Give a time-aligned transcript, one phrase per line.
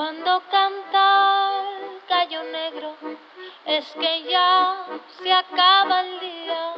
[0.00, 2.96] Cuando canta el gallo negro,
[3.66, 4.86] es que ya
[5.22, 6.74] se acaba el día.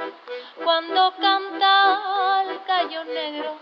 [0.64, 3.58] Cuando canta el gallo negro,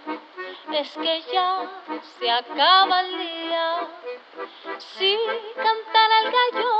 [0.72, 1.70] es que ya
[2.18, 3.88] se acaba el día.
[4.78, 5.18] Si
[5.54, 6.79] cantara el gallo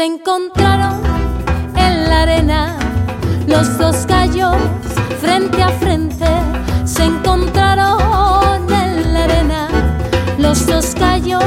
[0.00, 0.98] Se encontraron
[1.76, 2.78] en la arena
[3.46, 4.56] los dos gallos
[5.20, 6.24] frente a frente.
[6.86, 9.68] Se encontraron en la arena
[10.38, 11.44] los dos gallos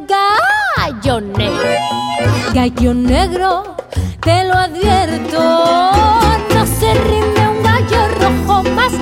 [0.00, 0.06] negro,
[0.78, 1.68] gallo negro,
[2.54, 3.76] gallo negro,
[4.20, 5.92] te lo advierto.
[6.54, 8.92] No se rinde un gallo rojo más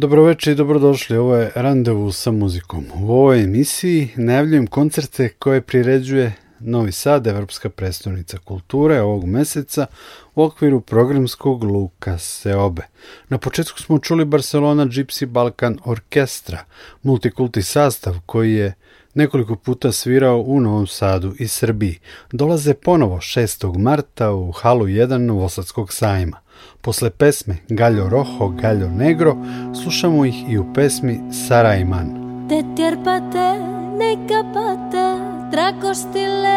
[0.00, 2.84] Dobroveče i dobrodošli, ovo je Randevu sa muzikom.
[3.00, 9.86] U ovoj emisiji najavljujem koncerte koje priređuje Novi Sad, Evropska predstavnica kulture ovog meseca
[10.34, 12.82] u okviru programskog Luka Seobe.
[13.28, 16.64] Na početku smo čuli Barcelona Gypsy Balkan Orkestra,
[17.02, 18.74] multikulti sastav koji je
[19.14, 21.98] nekoliko puta svirao u Novom Sadu i Srbiji.
[22.32, 23.78] Dolaze ponovo 6.
[23.78, 26.40] marta u halu 1 Novosadskog sajma.
[26.82, 29.36] Posle pesme Gallo Rojo, Gallo Negro
[29.82, 32.08] slušamo ih i u pesmi Sarajman.
[32.48, 33.48] Te tjerpate,
[33.98, 35.06] neka pate,
[35.50, 36.56] trakostile,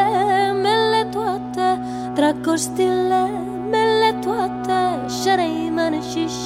[0.53, 1.77] mele toate,
[2.15, 3.27] trakostile,
[3.71, 6.01] mele toate, Sarajman,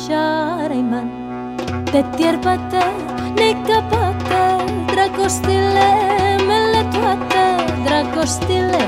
[0.07, 1.09] Sarajman.
[1.91, 2.83] Te tjerpate,
[3.39, 4.43] neka pate,
[4.93, 5.89] trakostile,
[6.47, 7.45] mele toate,
[7.85, 8.83] trakostile,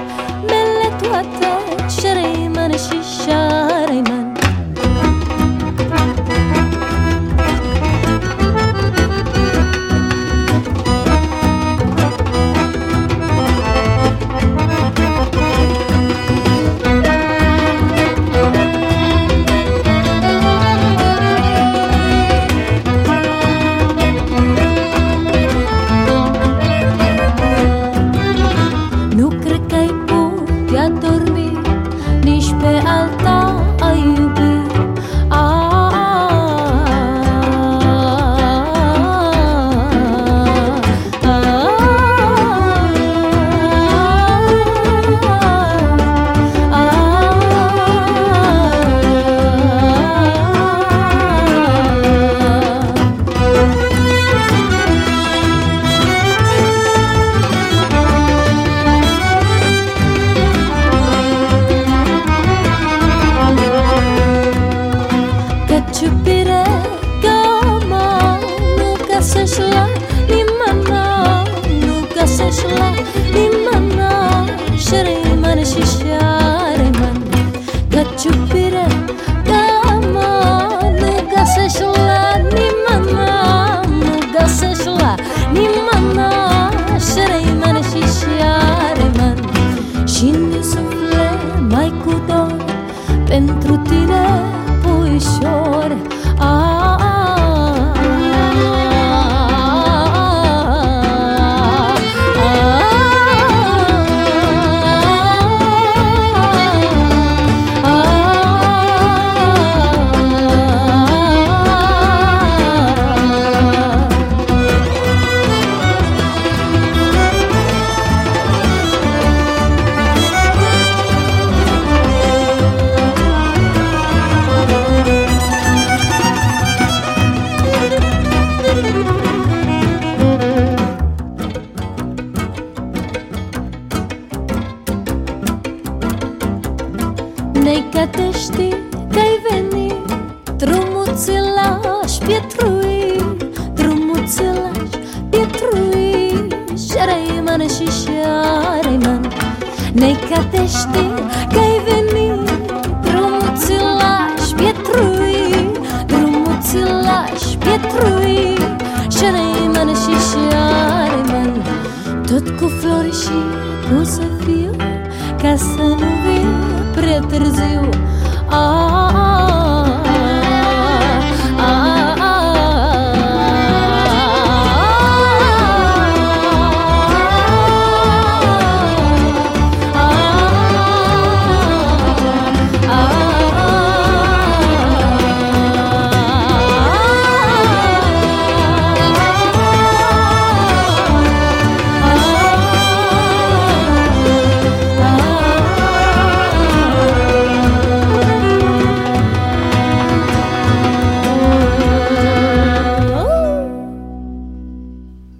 [0.49, 1.51] mele toate,
[1.89, 2.71] Sarajman,
[3.03, 4.18] Sarajman.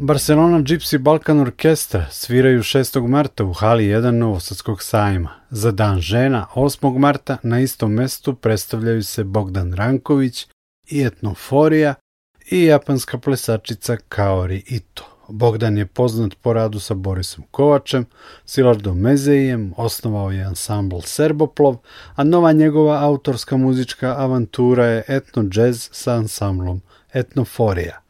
[0.10, 3.08] Barcelona Gypsy Balkan Orkestra sviraju 6.
[3.08, 5.30] marta u hali 1 Novosadskog sajma.
[5.50, 6.98] Za dan žena 8.
[6.98, 10.48] marta na istom mestu predstavljaju se Bogdan Ranković
[10.88, 11.96] i Etnoforija
[12.52, 15.04] i japanska plesačica Kaori Ito.
[15.28, 18.06] Bogdan je poznat po radu sa Borisom Kovačem,
[18.46, 21.78] Silardom Mezejem, osnovao je ansambl Serboplov,
[22.16, 26.82] a nova njegova autorska muzička avantura je etno jazz sa ansamblom
[27.14, 28.09] Etnoforija.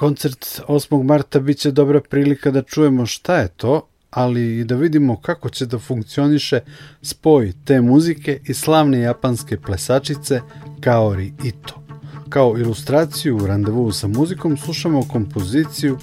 [0.00, 1.02] Koncert 8.
[1.02, 5.66] marta biće dobra prilika da čujemo šta je to, ali i da vidimo kako će
[5.66, 6.60] da funkcioniše
[7.02, 10.40] spoj te muzike i slavne japanske plesačice
[10.80, 11.82] Kaori Ito.
[12.28, 15.98] Kao ilustraciju u randevu sa muzikom slušamo kompoziciju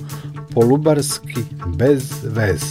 [0.54, 1.44] Polubarski
[1.78, 2.62] bez vez.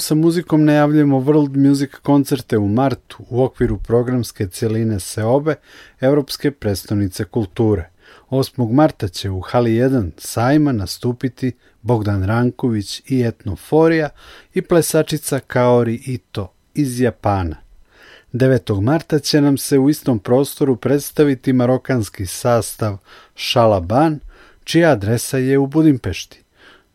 [0.00, 5.54] Sa muzikom najavljujemo World Music koncerte u martu u okviru programske cijeline Seobe,
[6.00, 7.90] Evropske predstavnice kulture.
[8.30, 8.72] 8.
[8.72, 11.52] marta će u Hali 1 sajma nastupiti
[11.82, 14.08] Bogdan Ranković i Etnoforija
[14.54, 17.56] i plesačica Kaori Ito iz Japana.
[18.32, 18.80] 9.
[18.80, 22.96] marta će nam se u istom prostoru predstaviti marokanski sastav
[23.34, 24.20] Šalaban,
[24.64, 26.39] čija adresa je u Budimpešti.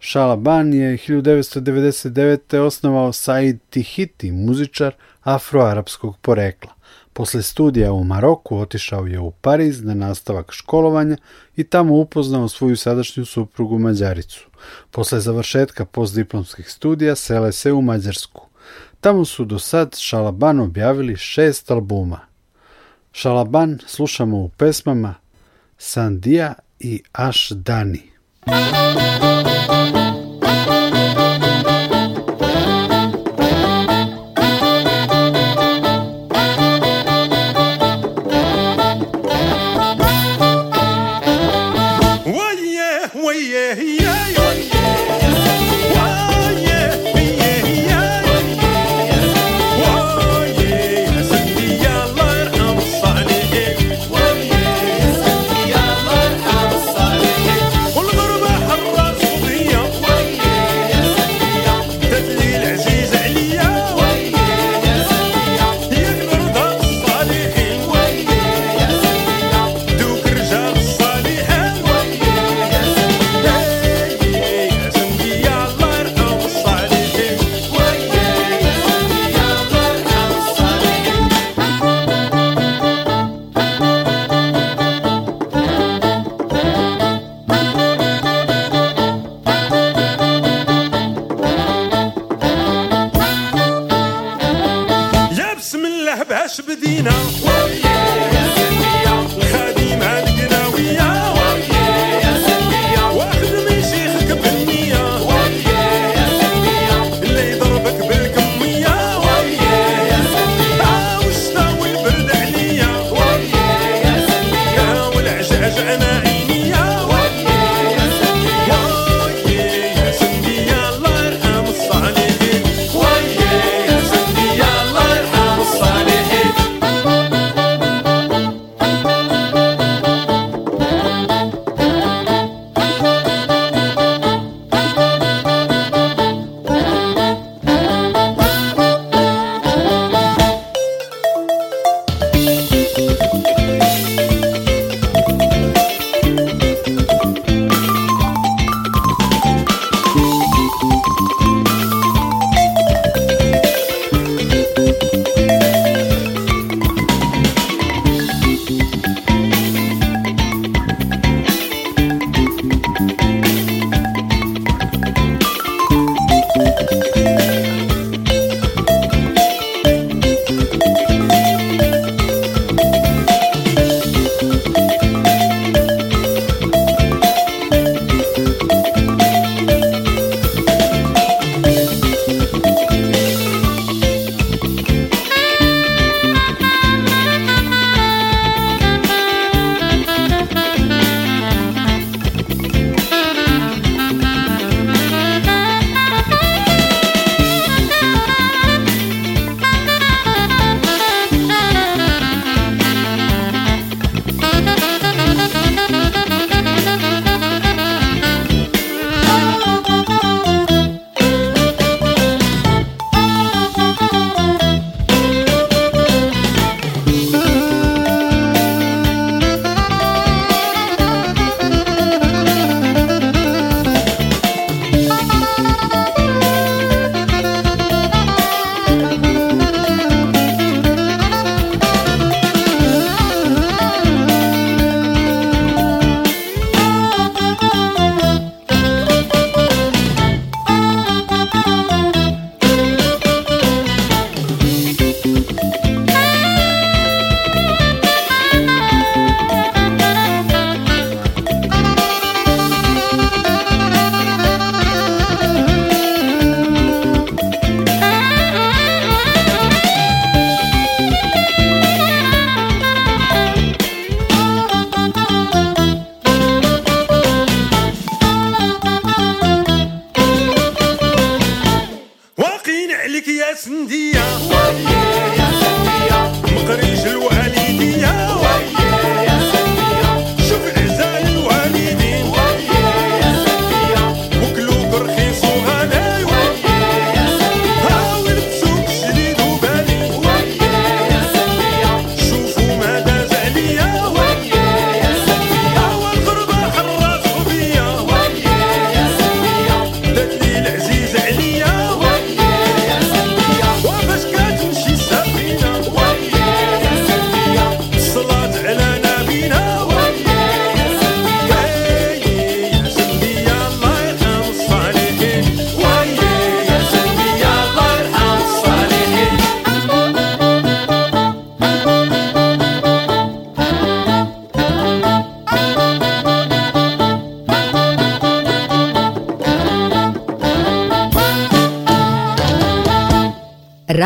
[0.07, 2.57] Šalaban je 1999.
[2.57, 4.93] osnovao Said Tihiti, muzičar
[5.23, 6.71] afroarapskog porekla.
[7.13, 11.17] Posle studija u Maroku otišao je u Pariz na nastavak školovanja
[11.55, 14.47] i tamo upoznao svoju sadašnju suprugu Mađaricu.
[14.91, 18.47] Posle završetka postdiplomskih studija sele se u Mađarsku.
[19.01, 22.19] Tamo su do sad Šalaban objavili šest albuma.
[23.11, 25.15] Šalaban slušamo u pesmama
[25.77, 28.01] Sandija i Aš Dani.
[29.67, 30.04] Thank you.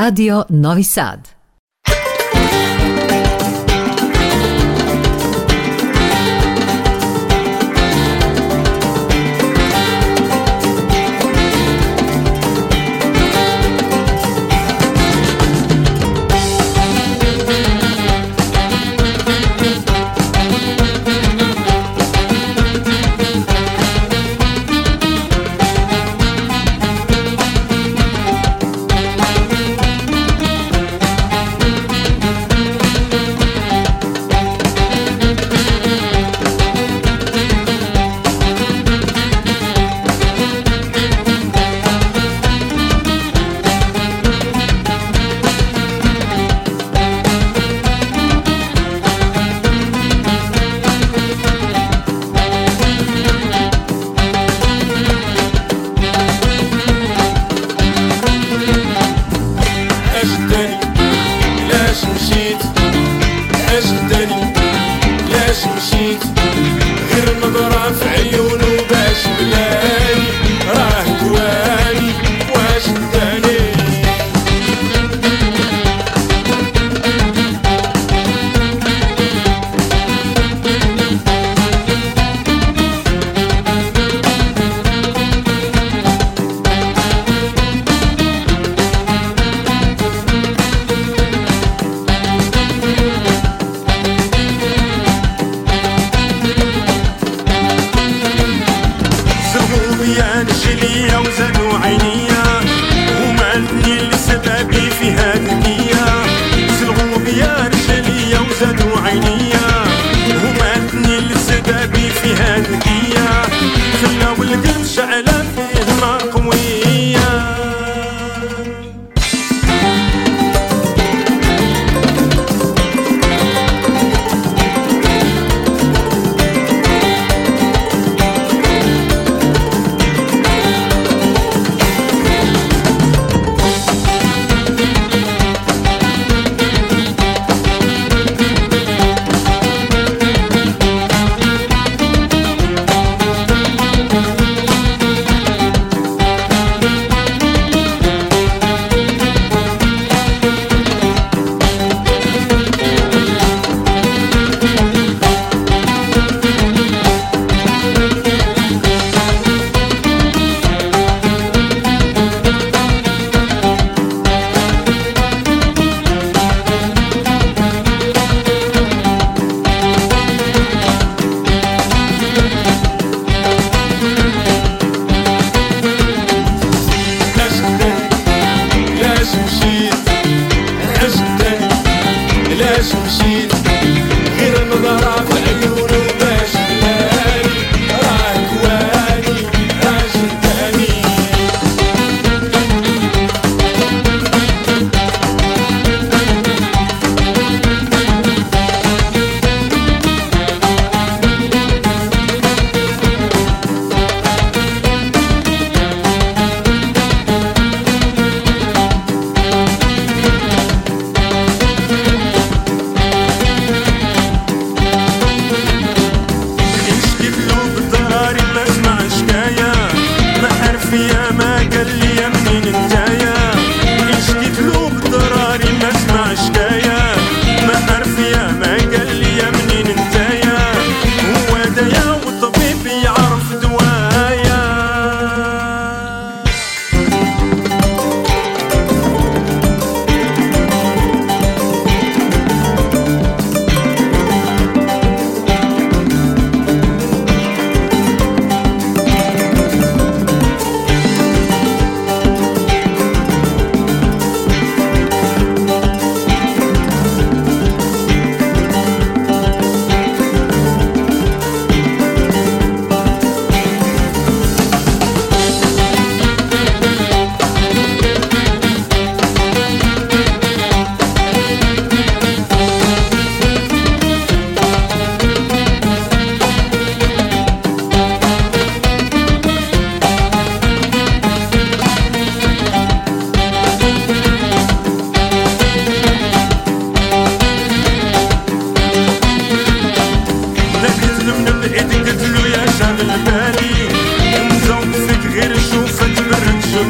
[0.09, 1.38] Radio Novi Sad.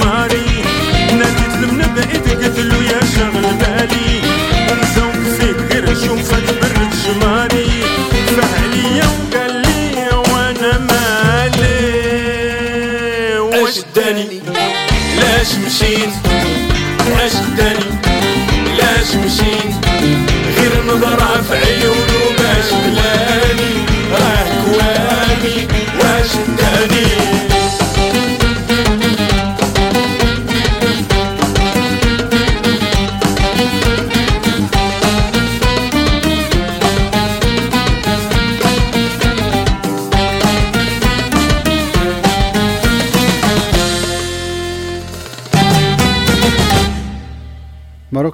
[0.06, 0.64] ماري.
[1.12, 4.12] ناديت المنبع تقتلو يا شغل بالي.
[4.82, 7.70] نزوم فيك غير شوفك برد شماري.
[8.36, 9.84] فعليا وقال لي
[10.16, 11.80] وأنا مالي.
[13.40, 14.28] واش داني؟
[15.20, 16.29] لاش مشيت؟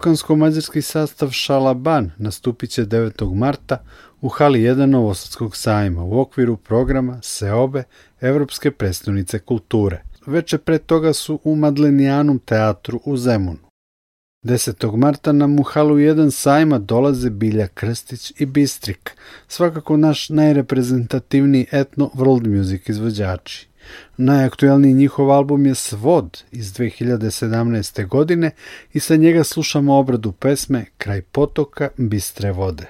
[0.06, 3.36] Marokansko-mađarski sastav Šalaban nastupit će 9.
[3.36, 3.84] marta
[4.22, 7.84] u hali 1 Novosadskog sajma u okviru programa Seobe
[8.22, 10.04] Evropske predstavnice kulture.
[10.26, 13.70] Veče pre toga su u Madlenijanum teatru u Zemunu.
[14.44, 14.98] 10.
[14.98, 22.12] marta nam u halu 1 sajma dolaze Bilja Krstić i Bistrik, svakako naš najreprezentativniji etno
[22.16, 23.68] world music izvođači.
[24.18, 28.08] Najaktuelniji njihov album je Svod iz 2017.
[28.08, 28.52] godine
[28.94, 32.86] i sa njega slušamo obradu pesme Kraj potoka bistre vode.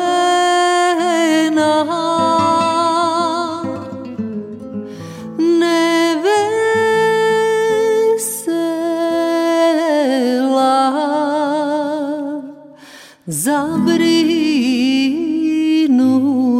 [13.59, 15.19] abrindo.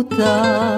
[0.03, 0.68] Tá.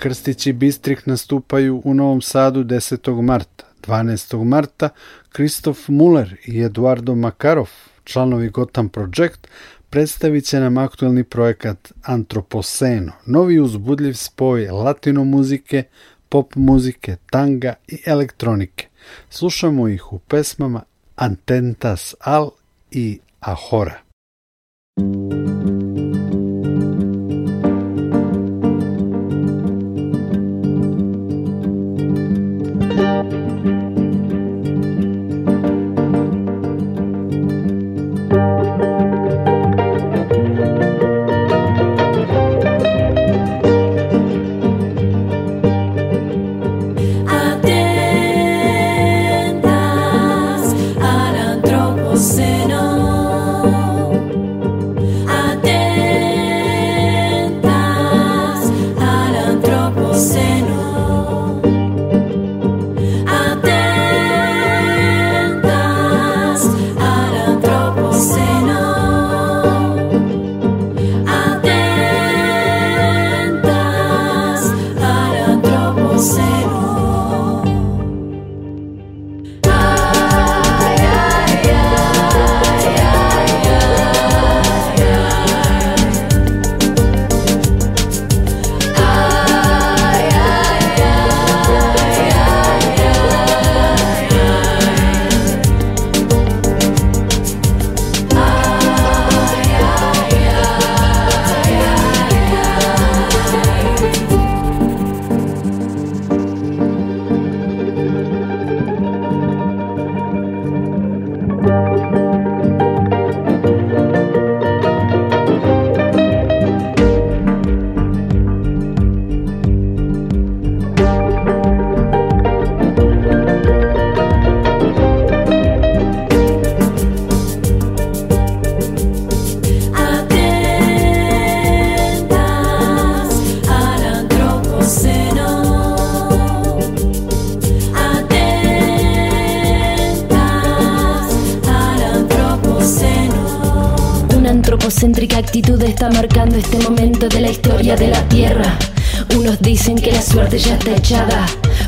[0.00, 3.22] Krstić i Bistrik nastupaju u Novom Sadu 10.
[3.22, 3.64] marta.
[3.86, 4.44] 12.
[4.44, 4.88] marta
[5.32, 7.70] Kristof Muller i Eduardo Makarov,
[8.04, 9.48] članovi Gotham Project,
[9.90, 15.82] predstavit će nam aktuelni projekat Antropoceno, novi uzbudljiv spoj latino muzike,
[16.28, 18.86] pop muzike, tanga i elektronike.
[19.30, 20.82] Slušamo ih u pesmama
[21.16, 22.50] Antentas Al
[22.90, 24.00] i Ahora.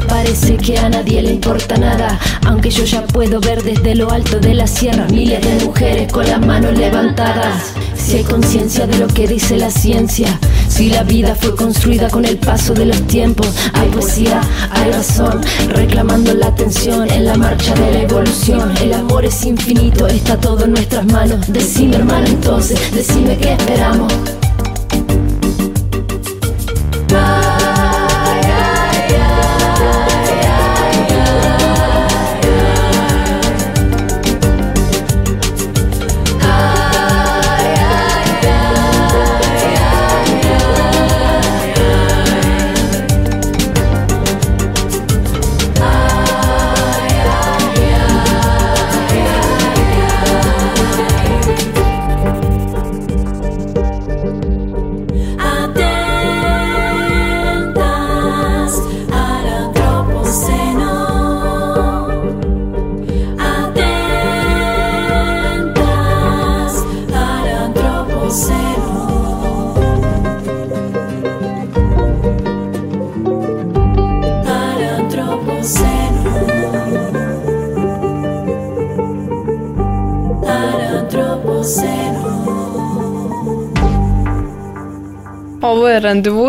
[0.08, 4.40] Parece que a nadie le importa nada, aunque yo ya puedo ver desde lo alto
[4.40, 7.72] de la sierra miles de mujeres con las manos levantadas.
[7.94, 12.24] Si hay conciencia de lo que dice la ciencia, si la vida fue construida con
[12.24, 17.74] el paso de los tiempos, hay poesía, hay razón, reclamando la atención en la marcha
[17.74, 18.74] de la evolución.
[18.82, 21.46] El amor es infinito, está todo en nuestras manos.
[21.46, 24.12] Decime hermano entonces, decime qué esperamos.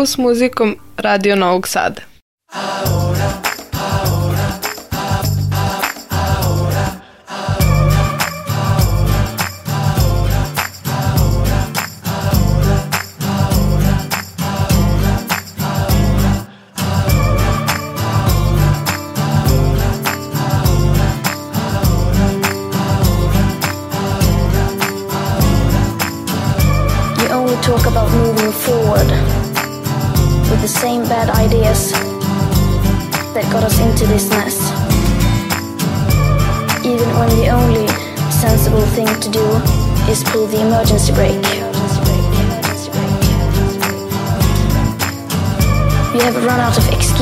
[0.06, 2.13] S muzikom Radio Novog Sada.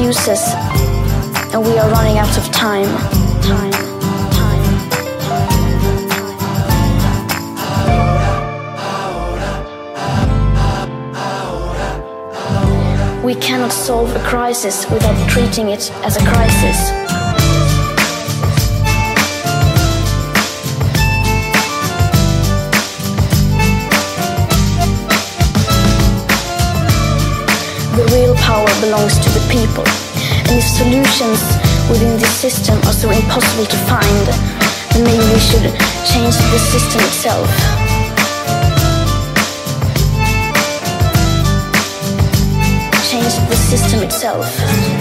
[0.03, 0.43] Excuses
[1.55, 2.87] and we are running out of time.
[3.41, 3.73] Time.
[4.33, 4.63] Time.
[13.23, 17.12] We we cannot solve a crisis without treating it as a crisis.
[28.53, 29.85] Power belongs to the people.
[30.45, 31.41] And if solutions
[31.89, 34.27] within this system are so impossible to find,
[34.93, 35.67] then maybe we should
[36.13, 37.49] change the system itself.
[43.11, 44.92] Change the system itself.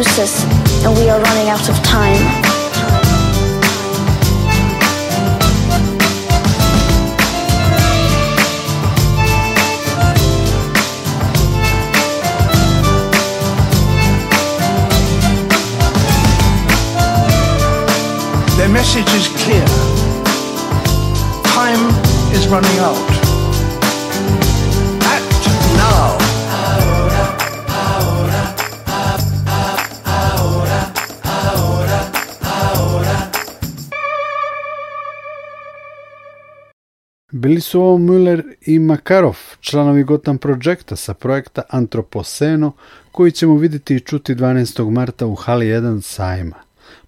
[0.00, 0.44] Excuses
[0.84, 2.14] and we are running out of time.
[18.56, 19.64] Their message is clear.
[21.44, 21.90] Time
[22.32, 23.17] is running out.
[37.38, 42.72] Bili su ovo Müller i Makarov, članovi Gotham Projekta sa projekta Antropoceno,
[43.12, 44.90] koji ćemo vidjeti i čuti 12.
[44.90, 46.56] marta u Hali 1 sajma.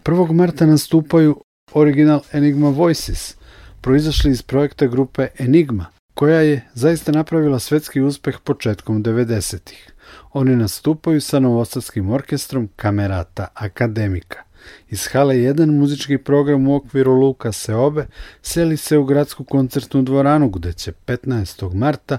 [0.05, 0.33] 1.
[0.33, 3.35] marta nastupaju original Enigma Voices,
[3.81, 9.93] proizašli iz projekta grupe Enigma, koja je zaista napravila svetski uspeh početkom 90-ih.
[10.33, 14.50] Oni nastupaju sa novosadskim orkestrom Kamerata Akademika.
[14.91, 18.07] Iz Hale 1 muzički program u okviru Luka Seobe
[18.43, 21.75] seli se u gradsku koncertnu dvoranu gde će 15.
[21.75, 22.19] marta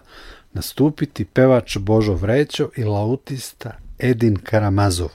[0.54, 5.10] nastupiti pevač Božo Vrećo i lautista Edin Karamazov.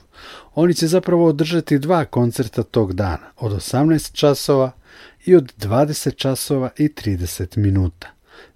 [0.55, 4.71] Oni će zapravo održati dva koncerta tog dana, od 18 časova
[5.25, 8.09] i od 20 časova i 30 minuta.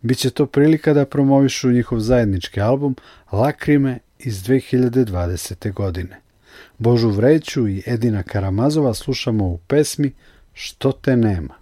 [0.02, 2.96] Biće to prilika da promovišu njihov zajednički album
[3.32, 5.72] Lakrime iz 2020.
[5.72, 6.20] godine.
[6.80, 10.12] Božu Vreću i Edina Karamazova slušamo u pesmi
[10.52, 11.54] Što te nema.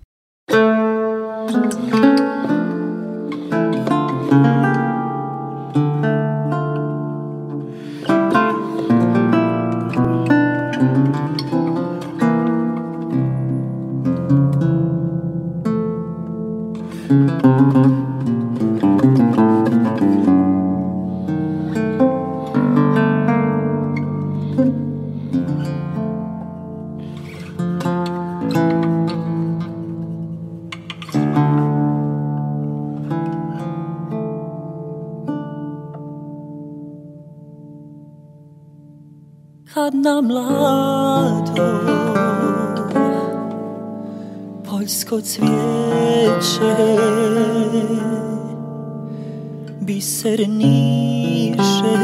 [39.79, 41.79] hát nem látom.
[44.71, 46.77] Poljsko cvijeće,
[49.81, 51.99] biser niše,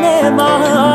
[0.00, 0.87] name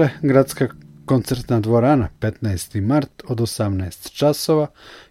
[0.00, 0.68] Dakle, gradska
[1.04, 2.80] koncertna dvorana 15.
[2.80, 4.66] mart od 18 časova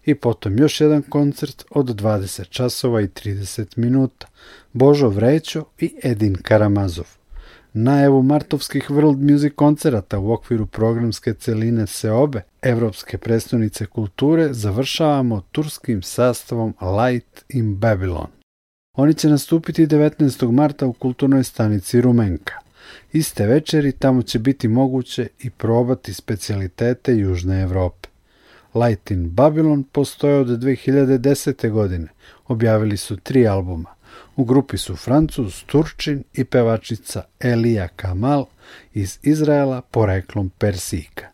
[0.05, 4.27] i potom još jedan koncert od 20 časova i 30 minuta.
[4.73, 7.05] Božo Vrećo i Edin Karamazov.
[7.73, 16.01] Najavu martovskih World Music koncerata u okviru programske celine Seobe, Evropske prestonice kulture, završavamo turskim
[16.01, 18.27] sastavom Light in Babylon.
[18.97, 20.51] Oni će nastupiti 19.
[20.51, 22.68] marta u kulturnoj stanici Rumenka.
[23.11, 28.09] Iste večeri tamo će biti moguće i probati specijalitete Južne Evrope.
[28.75, 31.69] Light in Babylon postoje od 2010.
[31.69, 32.07] godine.
[32.47, 33.89] Objavili su tri albuma.
[34.35, 38.45] U grupi su Francuz, Turčin i pevačica Elija Kamal
[38.93, 41.27] iz Izraela poreklom Persika.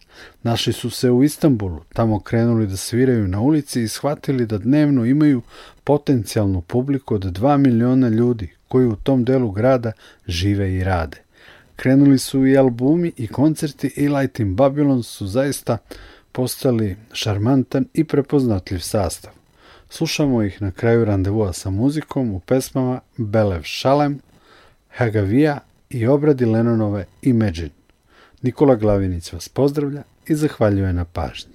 [0.43, 5.05] Našli su se u Istanbulu, tamo krenuli da sviraju na ulici i shvatili da dnevno
[5.05, 5.41] imaju
[5.83, 9.91] potencijalnu publiku od 2 miliona ljudi koji u tom delu grada
[10.27, 11.24] žive i rade.
[11.75, 15.77] Krenuli su i albumi i koncerti i Light in Babylon su zaista
[16.31, 19.31] postali šarmantan i prepoznatljiv sastav.
[19.89, 24.19] Slušamo ih na kraju randevua sa muzikom u pesmama Belev Šalem,
[24.89, 25.59] Hagavija
[25.89, 27.69] i obradi Lenonove Imagine.
[28.41, 31.54] Nikola Glavinić vas pozdravlja i zahvaljuje na pažnji.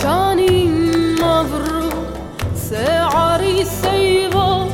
[0.00, 1.88] שנים עברו,
[2.68, 4.68] שערי שיבו,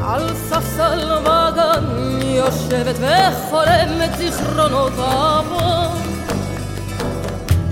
[0.00, 1.84] על ספסל בגן
[2.22, 5.44] יושבת וחולמת זיכרונותיו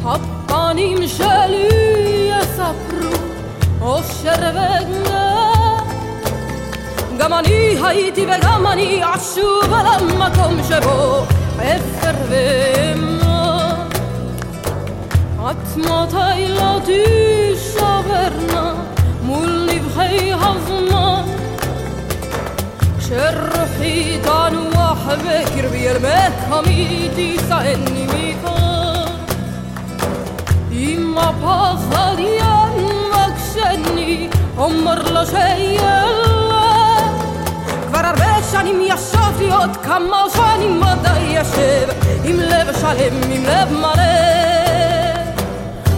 [0.04, 1.68] הפנים שלי
[2.30, 3.16] יספרו
[3.80, 5.16] אושר וגנב
[7.18, 11.24] גם אני הייתי וגם אני אשוב על המקום שבו
[11.58, 13.25] אפר ואמנה
[15.51, 18.73] את מתי לא תישברנה
[19.23, 21.23] מול נבחי הזמן
[22.99, 29.05] כשרוחי תנוח בקרבי אל מקומי תישאני מכאן
[30.71, 36.31] אם הפחד ינבקשני אומר לו שילך
[37.87, 41.87] כבר הרבה שנים ישבתי עוד כמה שנים ודאי ישב
[42.23, 44.34] עם לב שלם, עם לב מלא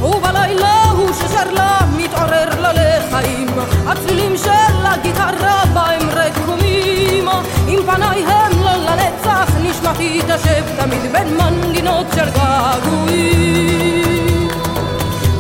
[0.03, 3.49] ובלילה הוא ששר לה מתעורר לה לחיים.
[3.87, 7.29] הצלילים של הגיטרה בהם רקומים.
[7.69, 13.69] עם פניי הם לא לנצח נשמתי תשב תמיד בין מנגינות של געגועים.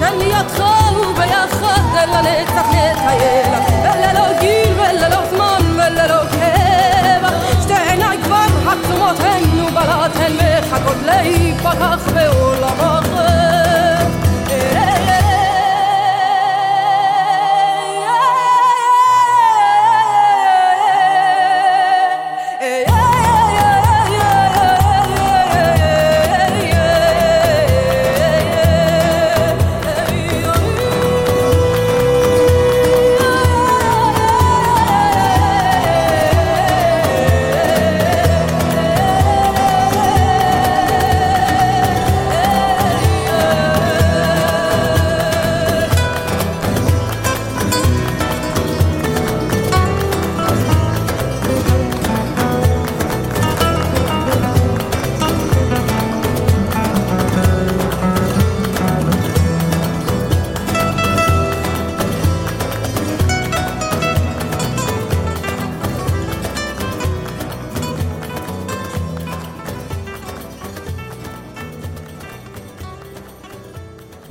[0.01, 0.65] תן לי ידך
[1.01, 3.55] וביחד לנצח נטייל.
[3.83, 7.33] וללא גיל וללא זמן וללא כאב
[7.63, 13.58] שתי עיניי כבר עצומות הן ובלט הן מחכות להיפתח בעולם אחר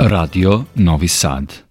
[0.08, 1.67] Radio Novi Sad.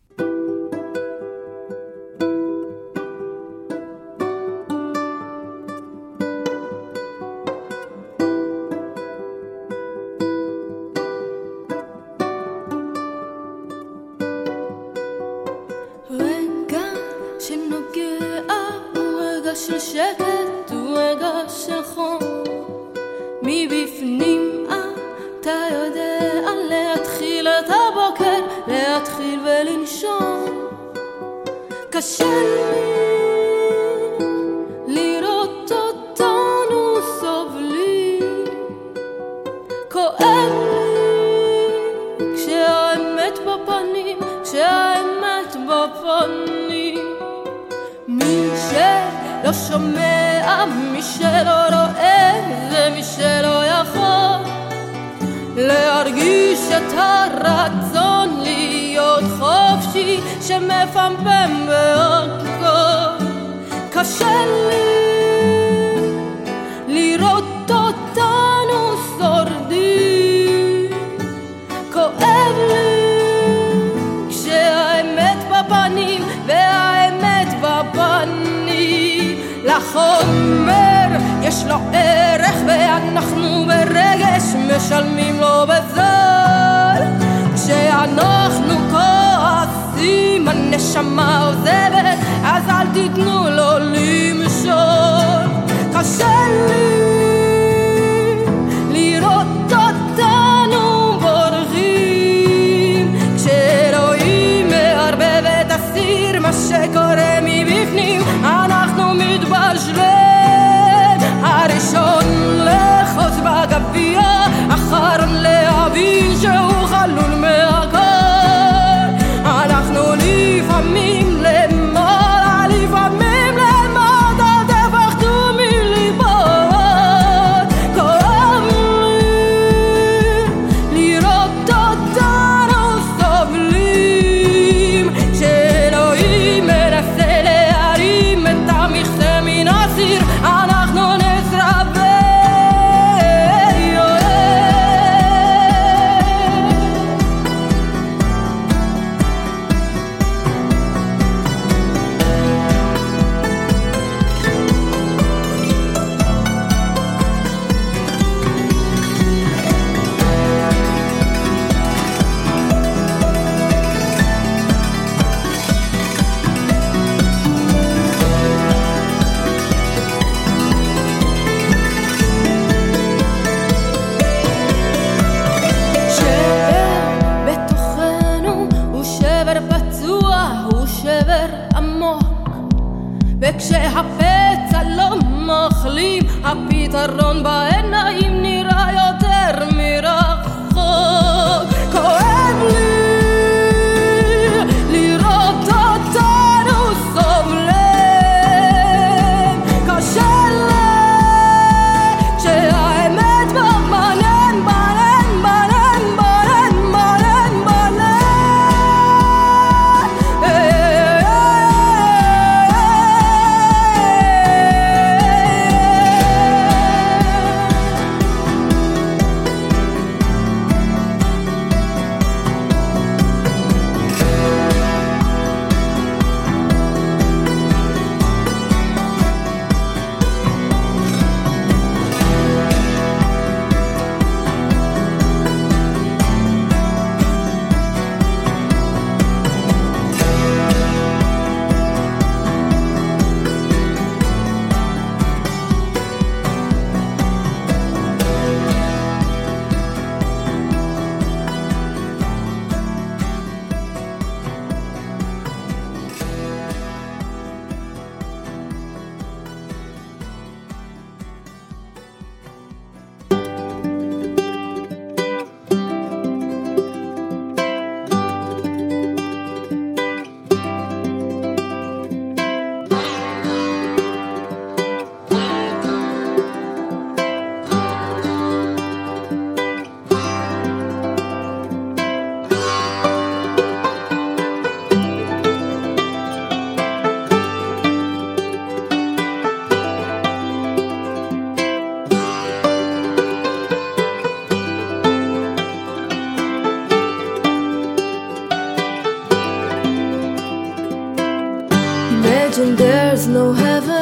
[302.76, 303.95] There's no heaven.